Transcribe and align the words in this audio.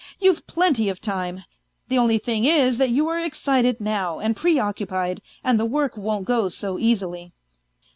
You've 0.17 0.47
plenty 0.47 0.89
of 0.89 0.99
time!... 0.99 1.43
The 1.89 1.99
only 1.99 2.17
thing 2.17 2.43
is 2.43 2.79
that 2.79 2.89
you 2.89 3.07
are 3.07 3.19
excited 3.19 3.79
now, 3.79 4.17
and 4.17 4.35
preoccupied, 4.35 5.21
and 5.43 5.59
the 5.59 5.65
work 5.65 5.95
won't 5.95 6.25
go 6.25 6.49
so 6.49 6.79
easily." 6.79 7.33